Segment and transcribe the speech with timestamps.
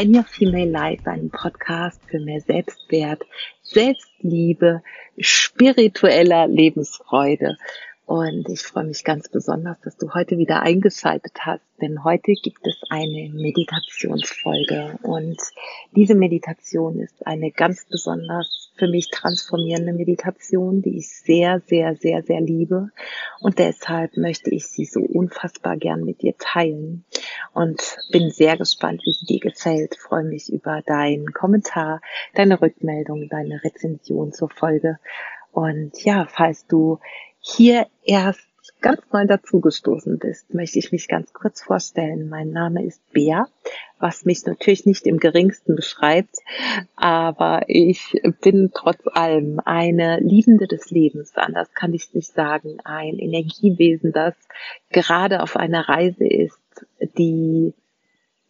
[0.00, 3.22] Shine Your Female Life, ein Podcast für mehr Selbstwert,
[3.60, 4.82] Selbstliebe,
[5.18, 7.58] spiritueller Lebensfreude.
[8.10, 12.66] Und ich freue mich ganz besonders, dass du heute wieder eingeschaltet hast, denn heute gibt
[12.66, 14.98] es eine Meditationsfolge.
[15.04, 15.40] Und
[15.94, 22.24] diese Meditation ist eine ganz besonders für mich transformierende Meditation, die ich sehr, sehr, sehr,
[22.24, 22.88] sehr liebe.
[23.42, 27.04] Und deshalb möchte ich sie so unfassbar gern mit dir teilen.
[27.52, 29.94] Und bin sehr gespannt, wie sie dir gefällt.
[29.94, 32.00] freue mich über deinen Kommentar,
[32.34, 34.98] deine Rückmeldung, deine Rezension zur Folge.
[35.52, 36.98] Und ja, falls du
[37.40, 38.40] hier erst
[38.80, 42.28] ganz neu dazugestoßen bist, möchte ich mich ganz kurz vorstellen.
[42.28, 43.46] Mein Name ist Bea,
[43.98, 46.36] was mich natürlich nicht im geringsten beschreibt,
[46.96, 52.78] aber ich bin trotz allem eine Liebende des Lebens, anders kann ich es nicht sagen,
[52.84, 54.34] ein Energiewesen, das
[54.90, 56.58] gerade auf einer Reise ist,
[57.18, 57.74] die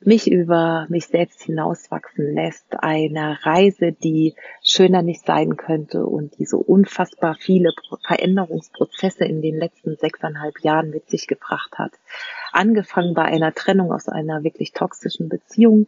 [0.00, 6.46] mich über mich selbst hinauswachsen lässt, eine Reise, die schöner nicht sein könnte und die
[6.46, 7.72] so unfassbar viele
[8.06, 11.92] Veränderungsprozesse in den letzten sechseinhalb Jahren mit sich gebracht hat.
[12.52, 15.86] Angefangen bei einer Trennung aus einer wirklich toxischen Beziehung,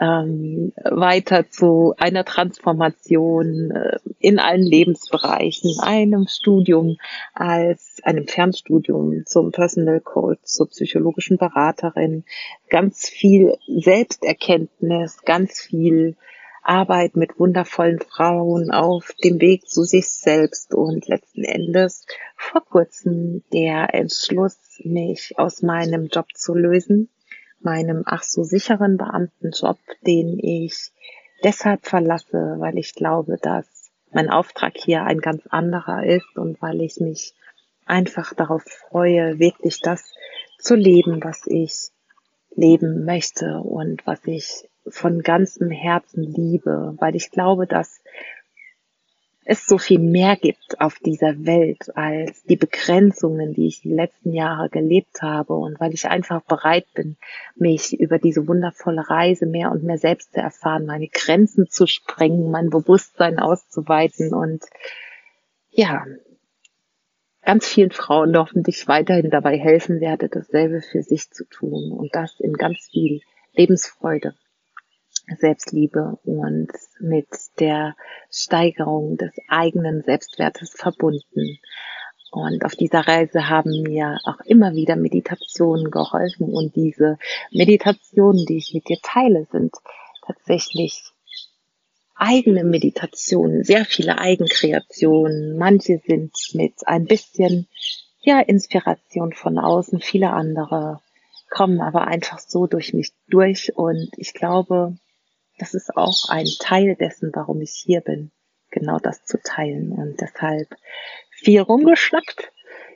[0.00, 6.96] ähm, weiter zu einer Transformation äh, in allen Lebensbereichen, einem Studium
[7.34, 12.24] als einem Fernstudium zum Personal Coach, zur psychologischen Beraterin,
[12.68, 16.16] ganz viel Selbsterkenntnis, ganz viel
[16.62, 22.06] Arbeit mit wundervollen Frauen auf dem Weg zu sich selbst und letzten Endes
[22.36, 27.08] vor kurzem der Entschluss, mich aus meinem Job zu lösen,
[27.60, 30.92] meinem ach so sicheren Beamtenjob, den ich
[31.44, 36.80] deshalb verlasse, weil ich glaube, dass mein Auftrag hier ein ganz anderer ist und weil
[36.80, 37.34] ich mich
[37.86, 40.12] einfach darauf freue, wirklich das
[40.58, 41.90] zu leben, was ich
[42.54, 47.99] leben möchte und was ich von ganzem Herzen liebe, weil ich glaube, dass
[49.44, 54.32] es so viel mehr gibt auf dieser Welt als die Begrenzungen, die ich die letzten
[54.32, 55.54] Jahre gelebt habe.
[55.54, 57.16] Und weil ich einfach bereit bin,
[57.56, 62.50] mich über diese wundervolle Reise mehr und mehr selbst zu erfahren, meine Grenzen zu sprengen,
[62.50, 64.64] mein Bewusstsein auszuweiten und
[65.70, 66.04] ja,
[67.42, 72.38] ganz vielen Frauen hoffentlich weiterhin dabei helfen werde, dasselbe für sich zu tun und das
[72.40, 73.20] in ganz viel
[73.54, 74.34] Lebensfreude,
[75.38, 76.68] Selbstliebe und
[77.00, 77.96] mit der
[78.30, 81.58] Steigerung des eigenen Selbstwertes verbunden.
[82.30, 87.18] Und auf dieser Reise haben mir auch immer wieder Meditationen geholfen und diese
[87.50, 89.74] Meditationen, die ich mit dir teile, sind
[90.24, 91.12] tatsächlich
[92.14, 95.56] eigene Meditationen, sehr viele Eigenkreationen.
[95.56, 97.66] Manche sind mit ein bisschen,
[98.20, 100.00] ja, Inspiration von außen.
[100.00, 101.00] Viele andere
[101.48, 103.74] kommen aber einfach so durch mich durch.
[103.74, 104.96] Und ich glaube,
[105.60, 108.32] das ist auch ein Teil dessen, warum ich hier bin,
[108.70, 109.92] genau das zu teilen.
[109.92, 110.74] Und deshalb
[111.30, 112.50] viel rumgeschnackt.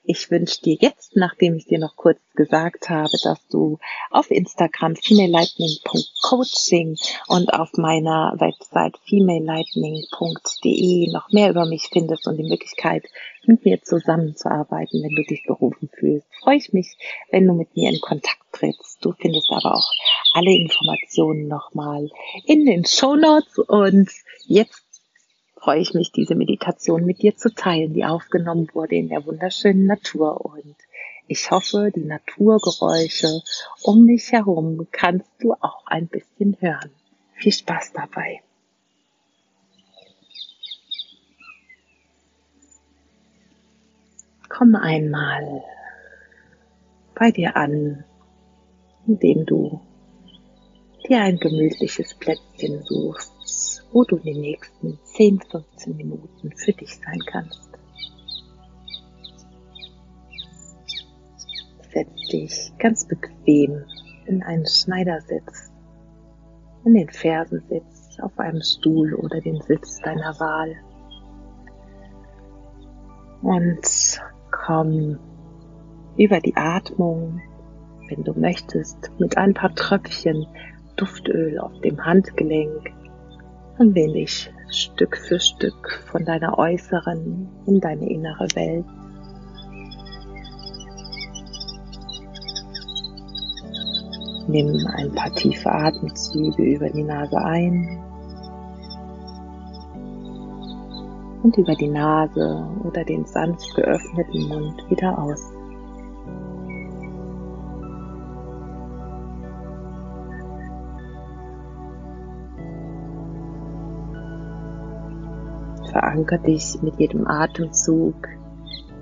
[0.07, 3.79] Ich wünsche dir jetzt, nachdem ich dir noch kurz gesagt habe, dass du
[4.11, 6.99] auf Instagram femalelightning.coaching
[7.29, 13.05] und auf meiner Website femalelightning.de noch mehr über mich findest und die Möglichkeit,
[13.47, 16.27] mit mir zusammenzuarbeiten, wenn du dich berufen fühlst.
[16.43, 16.99] Freue ich mich,
[17.31, 19.03] wenn du mit mir in Kontakt trittst.
[19.03, 19.89] Du findest aber auch
[20.35, 22.11] alle Informationen nochmal
[22.45, 24.11] in den Show Notes und
[24.47, 24.84] jetzt
[25.65, 29.87] freue ich mich, diese Meditation mit dir zu teilen, die aufgenommen wurde in der wunderschönen
[29.87, 30.45] Natur.
[30.45, 30.77] Und
[31.27, 33.41] ich hoffe, die Naturgeräusche
[33.83, 36.91] um mich herum kannst du auch ein bisschen hören.
[37.33, 38.43] Viel Spaß dabei.
[44.51, 45.65] Komm einmal
[47.15, 48.05] bei dir an,
[49.07, 49.81] indem du
[51.09, 53.34] dir ein gemütliches Plätzchen suchst
[53.95, 57.71] wo du die nächsten 10, 15 Minuten für dich sein kannst.
[61.93, 63.85] Setz dich ganz bequem
[64.27, 65.73] in einen Schneidersitz,
[66.85, 70.75] in den Fersensitz, auf einem Stuhl oder den Sitz deiner Wahl.
[73.43, 74.21] Und
[74.51, 75.21] komm
[76.17, 77.41] über die Atmung,
[78.09, 80.47] wenn du möchtest, mit ein paar Tröpfchen
[80.97, 82.93] Duftöl auf dem Handgelenk
[83.79, 88.85] ein wenig Stück für Stück von deiner äußeren in deine innere Welt.
[94.47, 97.99] Nimm ein paar tiefe Atemzüge über die Nase ein
[101.43, 105.54] und über die Nase oder den sanft geöffneten Mund wieder aus.
[115.95, 118.17] Veranker dich mit jedem Atemzug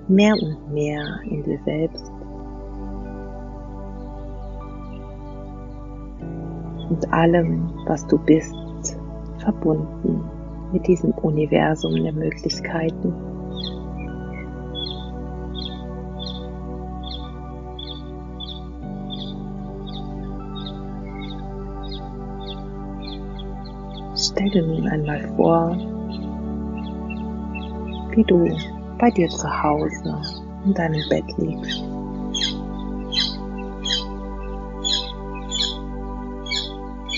[0.07, 2.11] mehr und mehr in dir selbst.
[6.91, 8.53] Und allem, was du bist,
[9.39, 10.23] verbunden
[10.71, 13.11] mit diesem Universum der Möglichkeiten.
[24.15, 25.75] Stell dir nun einmal vor,
[28.15, 28.49] wie du
[28.99, 30.21] bei dir zu Hause
[30.65, 31.81] in deinem Bett liegst.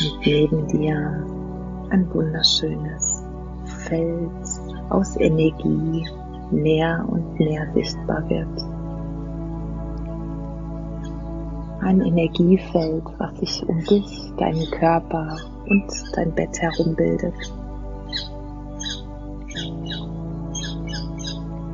[0.01, 1.25] Und neben dir
[1.89, 3.23] ein wunderschönes
[3.87, 4.31] Feld
[4.89, 6.07] aus Energie
[6.51, 8.47] mehr und mehr sichtbar wird.
[11.81, 15.37] Ein Energiefeld, was sich um dich, deinen Körper
[15.67, 17.33] und dein Bett herum bildet.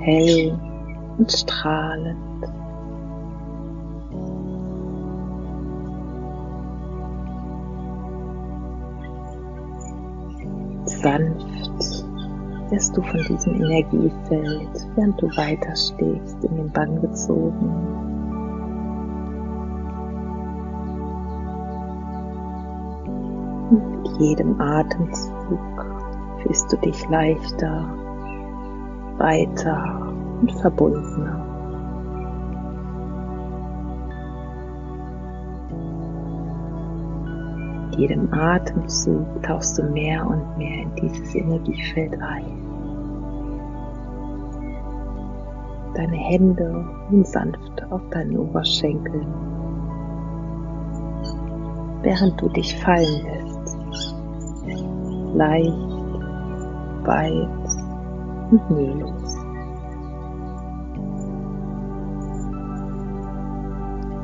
[0.01, 0.59] Hell
[1.17, 2.17] und strahlend.
[10.85, 12.05] Sanft
[12.69, 18.11] wirst du von diesem Energiefeld, während du weiter stehst, in den Bann gezogen.
[23.71, 25.59] mit jedem Atemzug
[26.41, 28.10] fühlst du dich leichter
[29.21, 31.45] weiter und verbundener.
[37.85, 42.57] Mit jedem Atemzug tauchst du mehr und mehr in dieses Energiefeld ein.
[45.93, 49.27] Deine Hände ruhen sanft auf deinen Oberschenkeln,
[52.01, 53.77] während du dich fallen lässt.
[55.35, 55.77] Leicht,
[57.03, 57.60] weit
[58.51, 59.35] und mühelos.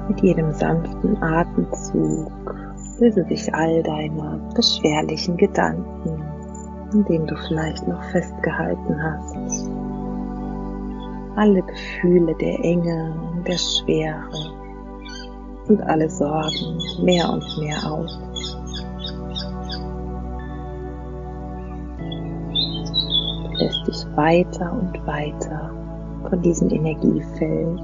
[0.09, 2.31] Mit jedem sanften Atemzug
[2.99, 6.23] lösen sich all deine beschwerlichen Gedanken,
[6.93, 9.69] an denen du vielleicht noch festgehalten hast.
[11.35, 14.57] Alle Gefühle der Enge und der Schwere
[15.67, 18.26] und alle Sorgen mehr und mehr auf.
[23.57, 25.71] Lässt dich weiter und weiter
[26.29, 27.81] von diesem Energiefeld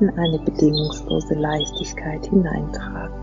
[0.00, 3.14] in eine bedingungslose Leichtigkeit hineintragen.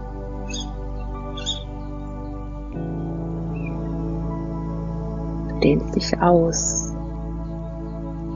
[5.49, 6.95] Du dehnst dich aus,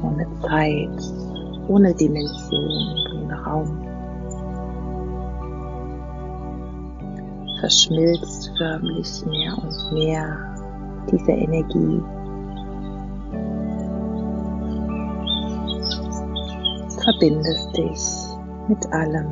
[0.03, 1.13] ohne Zeit,
[1.67, 3.79] ohne Dimension, ohne Raum.
[7.61, 10.55] Verschmilzt förmlich mehr und mehr
[11.09, 12.01] diese Energie
[17.03, 18.33] verbindest dich
[18.67, 19.27] mit allem,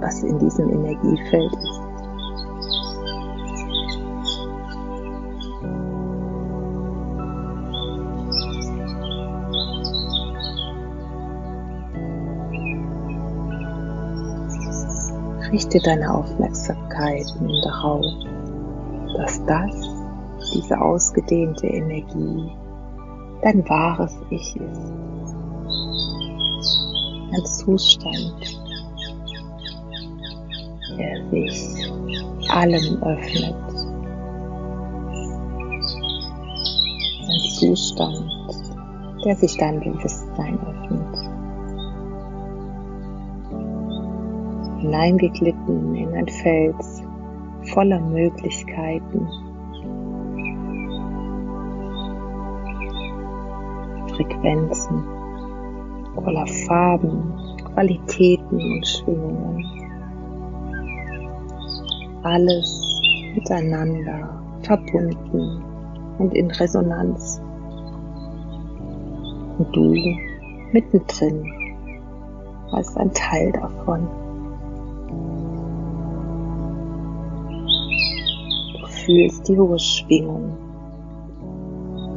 [0.00, 1.80] was in diesem Energiefeld ist.
[15.52, 18.04] Richte deine Aufmerksamkeit nun darauf,
[19.16, 19.74] dass das,
[20.54, 22.52] diese ausgedehnte Energie,
[23.42, 25.00] dein wahres Ich ist
[27.32, 28.60] ein Zustand,
[30.98, 31.90] der sich
[32.50, 33.54] allem öffnet.
[37.28, 38.24] Ein Zustand,
[39.24, 41.16] der sich dein Bewusstsein öffnet.
[44.80, 46.76] Hineingeglitten in ein Feld
[47.74, 49.28] voller Möglichkeiten.
[54.16, 55.19] Frequenzen
[56.14, 59.64] voller Farben, Qualitäten und Schwingungen.
[62.22, 63.00] Alles
[63.34, 65.62] miteinander verbunden
[66.18, 67.40] und in Resonanz.
[69.58, 69.94] Und du
[70.72, 71.44] mittendrin
[72.72, 74.06] als ein Teil davon.
[78.78, 80.56] Du fühlst die hohe Schwingung,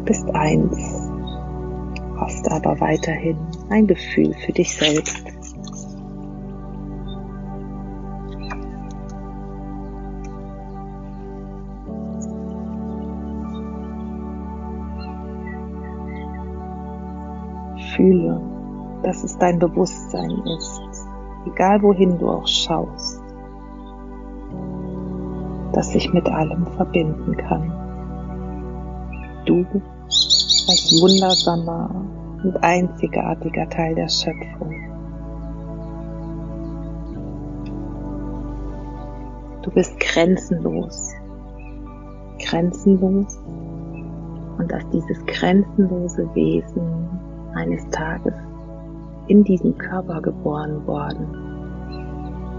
[0.06, 1.03] bist eins
[2.18, 3.38] hast aber weiterhin
[3.70, 5.24] ein Gefühl für dich selbst.
[17.96, 18.42] Fühle,
[19.04, 20.82] dass es dein Bewusstsein ist,
[21.46, 23.22] egal wohin du auch schaust,
[25.74, 27.72] das sich mit allem verbinden kann.
[29.46, 29.66] Du
[30.68, 31.90] als wundersamer
[32.44, 34.74] und einzigartiger Teil der Schöpfung.
[39.62, 41.14] Du bist grenzenlos,
[42.40, 43.38] grenzenlos
[44.58, 47.10] und dass dieses grenzenlose Wesen
[47.56, 48.34] eines Tages
[49.28, 51.28] in diesen Körper geboren worden,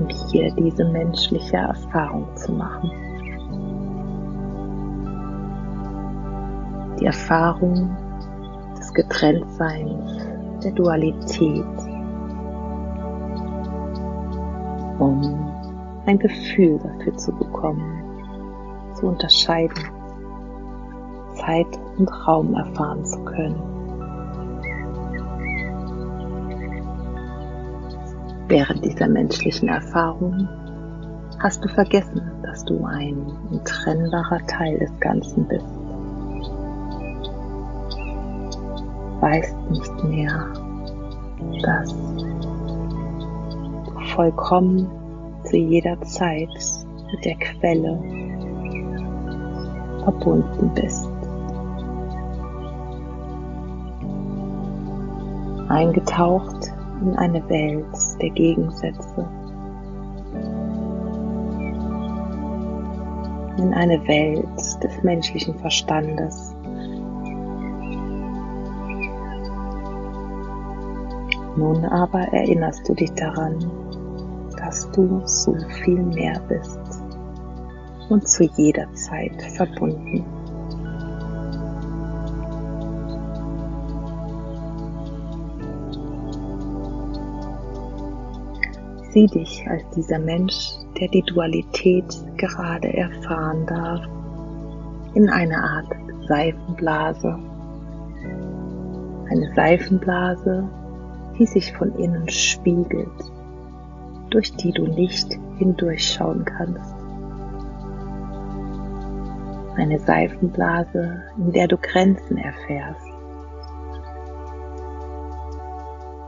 [0.01, 2.91] um hier diese menschliche Erfahrung zu machen.
[7.05, 7.95] Die Erfahrung
[8.79, 10.27] des Getrenntseins,
[10.65, 11.63] der Dualität,
[14.99, 15.21] um
[16.07, 19.85] ein Gefühl dafür zu bekommen, zu unterscheiden,
[21.35, 21.67] Zeit
[21.99, 23.61] und Raum erfahren zu können.
[28.49, 30.49] Während dieser menschlichen Erfahrung
[31.39, 35.74] hast du vergessen, dass du ein untrennbarer Teil des Ganzen bist.
[39.25, 40.53] Weißt nicht mehr,
[41.63, 42.27] dass du
[44.15, 44.91] vollkommen
[45.45, 46.51] zu jeder Zeit
[47.11, 47.99] mit der Quelle
[50.03, 51.09] verbunden bist.
[55.71, 57.87] Eingetaucht in eine Welt
[58.21, 59.27] der Gegensätze.
[63.57, 66.54] In eine Welt des menschlichen Verstandes.
[71.57, 73.59] Nun aber erinnerst du dich daran,
[74.59, 76.81] dass du so viel mehr bist
[78.09, 80.25] und zu jeder Zeit verbunden.
[89.11, 92.05] Sieh dich als dieser Mensch, der die Dualität
[92.37, 94.01] gerade erfahren darf,
[95.15, 95.87] in einer Art
[96.27, 97.39] Seifenblase.
[99.31, 100.69] Eine Seifenblase,
[101.39, 103.33] die sich von innen spiegelt,
[104.31, 106.95] durch die du nicht hindurchschauen kannst.
[109.77, 113.09] Eine Seifenblase, in der du Grenzen erfährst.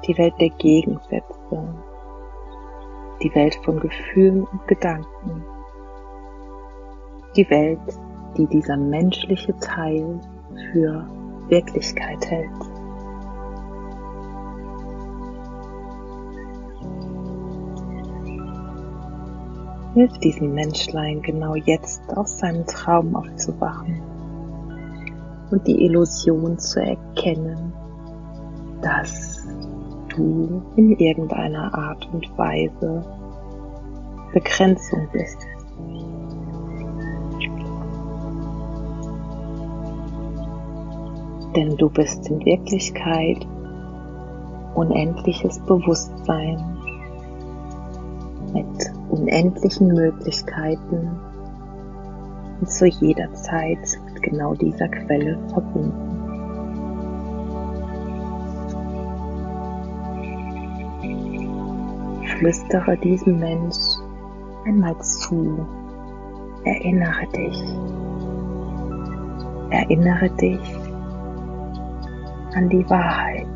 [0.06, 1.74] Die Welt der Gegensätze,
[3.22, 5.44] die Welt von Gefühlen und Gedanken,
[7.36, 7.80] die Welt,
[8.36, 10.20] die dieser menschliche Teil
[10.72, 11.06] für
[11.48, 12.75] Wirklichkeit hält.
[19.96, 24.02] Hilf diesem Menschlein genau jetzt aus seinem Traum aufzuwachen
[25.50, 27.72] und die Illusion zu erkennen,
[28.82, 29.48] dass
[30.14, 33.06] du in irgendeiner Art und Weise
[34.34, 35.38] Begrenzung bist.
[41.56, 43.46] Denn du bist in Wirklichkeit
[44.74, 46.62] unendliches Bewusstsein
[48.52, 51.10] mit unendlichen Möglichkeiten
[52.60, 56.16] und zu jeder Zeit mit genau dieser Quelle verbunden.
[62.38, 63.76] flüstere diesem Mensch
[64.66, 65.66] einmal zu.
[66.64, 67.62] Erinnere dich.
[69.70, 70.76] Erinnere dich
[72.54, 73.46] an die Wahrheit.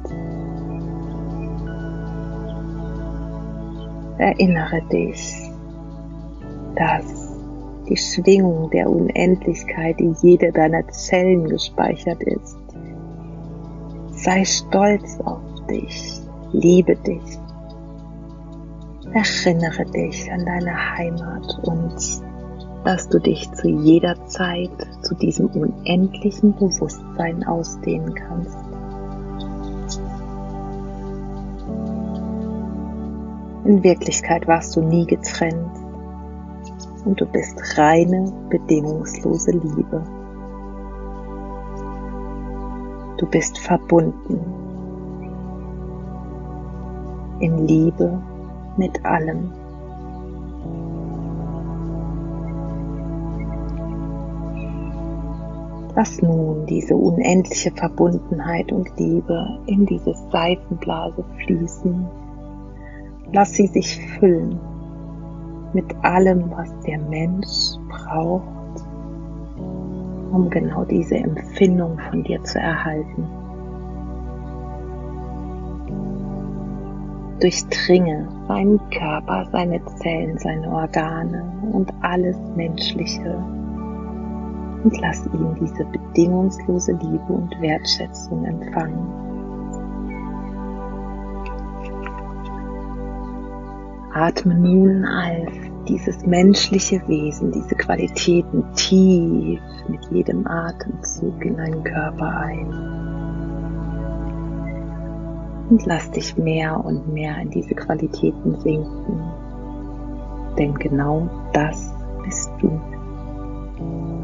[4.18, 5.39] Erinnere dich,
[6.80, 7.36] dass
[7.88, 12.56] die Schwingung der Unendlichkeit in jede deiner Zellen gespeichert ist.
[14.10, 16.20] Sei stolz auf dich,
[16.52, 17.38] liebe dich
[19.12, 21.96] Erinnere dich an deine Heimat und
[22.84, 24.70] dass du dich zu jeder Zeit
[25.02, 28.56] zu diesem unendlichen Bewusstsein ausdehnen kannst.
[33.64, 35.79] In Wirklichkeit warst du nie getrennt
[37.04, 40.04] und du bist reine, bedingungslose Liebe.
[43.16, 44.40] Du bist verbunden
[47.40, 48.20] in Liebe
[48.76, 49.52] mit allem.
[55.96, 62.06] Lass nun diese unendliche Verbundenheit und Liebe in diese Seifenblase fließen.
[63.32, 64.69] Lass sie sich füllen
[65.72, 68.84] mit allem, was der Mensch braucht,
[70.32, 73.26] um genau diese Empfindung von dir zu erhalten.
[77.40, 83.42] Durchdringe seinen Körper, seine Zellen, seine Organe und alles Menschliche
[84.84, 89.30] und lass ihn diese bedingungslose Liebe und Wertschätzung empfangen.
[94.12, 95.52] Atme nun als
[95.88, 102.66] dieses menschliche Wesen, diese Qualitäten tief mit jedem Atemzug in deinen Körper ein.
[105.70, 109.20] Und lass dich mehr und mehr in diese Qualitäten sinken.
[110.58, 111.92] Denn genau das
[112.24, 112.80] bist du.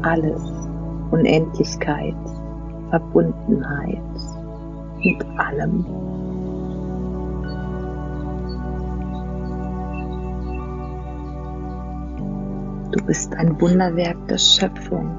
[0.01, 0.41] Alles.
[1.11, 2.15] Unendlichkeit,
[2.89, 4.01] Verbundenheit
[4.99, 6.06] mit allem.
[12.97, 15.15] Du bist ein Wunderwerk der Schöpfung,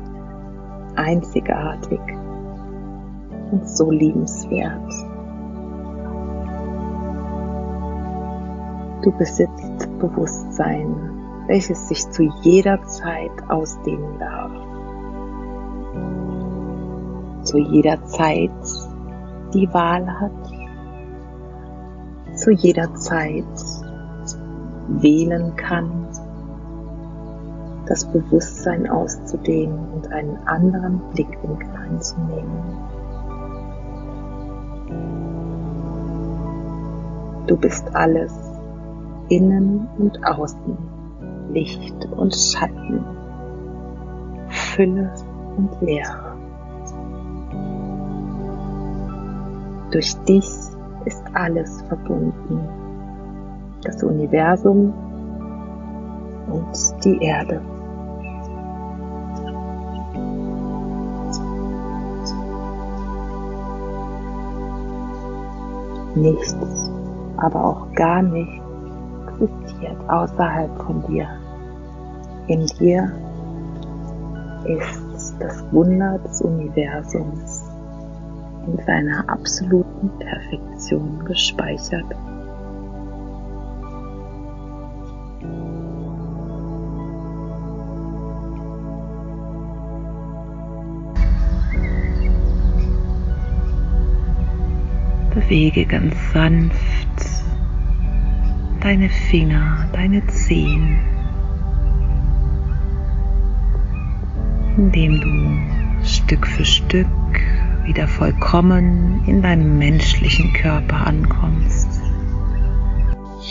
[0.96, 2.00] einzigartig
[3.52, 4.90] und so liebenswert.
[9.02, 10.92] Du besitzt Bewusstsein,
[11.46, 14.50] welches sich zu jeder Zeit ausdehnen darf.
[17.44, 18.50] Zu jeder Zeit
[19.54, 20.32] die Wahl hat,
[22.36, 23.44] zu jeder Zeit
[24.88, 25.97] wählen kann
[27.88, 32.88] das Bewusstsein auszudehnen und einen anderen Blickwinkel einzunehmen.
[37.46, 38.34] Du bist alles,
[39.30, 40.76] innen und außen,
[41.50, 43.04] Licht und Schatten,
[44.48, 45.10] Fülle
[45.56, 46.36] und Leere.
[49.90, 50.46] Durch dich
[51.06, 52.60] ist alles verbunden.
[53.82, 54.92] Das Universum
[56.50, 57.62] und die Erde.
[66.14, 66.56] Nichts,
[67.36, 68.68] aber auch gar nichts
[69.40, 71.28] existiert außerhalb von dir.
[72.48, 73.12] In dir
[74.64, 77.62] ist das Wunder des Universums
[78.66, 82.04] in seiner absoluten Perfektion gespeichert.
[95.48, 96.76] Bewege ganz sanft.
[98.82, 100.98] Deine Finger, deine Zehen,
[104.76, 107.06] indem du Stück für Stück
[107.84, 111.98] wieder vollkommen in deinem menschlichen Körper ankommst.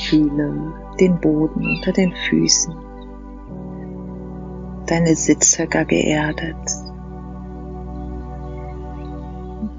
[0.07, 2.75] Fühle den Boden unter den Füßen,
[4.85, 6.55] deine Sitzhöcker geerdet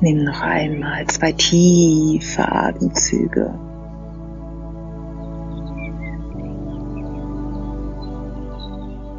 [0.01, 3.53] Nimm noch einmal zwei tiefe Atemzüge.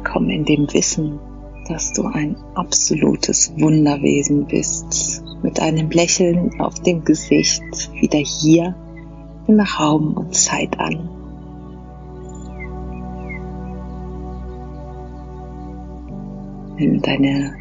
[0.04, 1.20] Komm in dem Wissen,
[1.68, 7.62] dass du ein absolutes Wunderwesen bist, mit einem Lächeln auf dem Gesicht
[7.92, 8.74] wieder hier
[9.46, 11.10] in Raum und Zeit an.
[16.78, 17.59] Nimm deine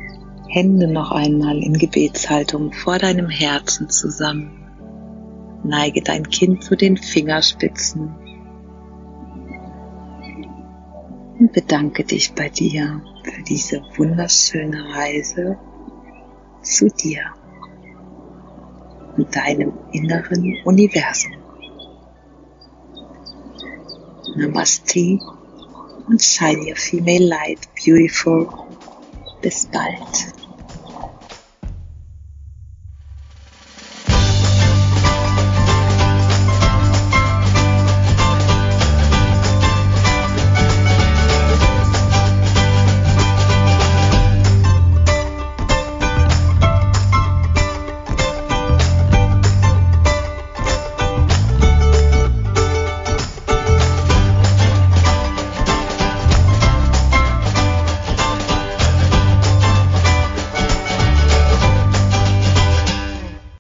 [0.52, 4.52] Hände noch einmal in Gebetshaltung vor deinem Herzen zusammen.
[5.64, 8.16] Neige dein Kinn zu den Fingerspitzen
[11.40, 15.58] und bedanke dich bei dir für diese wunderschöne Reise
[16.64, 17.22] zu dir
[19.18, 21.34] und deinem inneren Universum.
[24.36, 25.20] Namaste
[26.08, 28.48] und shine your female light beautiful.
[29.42, 30.39] Bis bald.